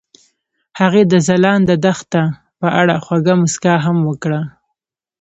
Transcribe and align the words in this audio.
هغې 0.79 1.03
د 1.11 1.13
ځلانده 1.27 1.75
دښته 1.85 2.23
په 2.59 2.67
اړه 2.81 2.95
خوږه 3.05 3.33
موسکا 3.41 3.75
هم 3.85 3.97
وکړه. 4.09 4.41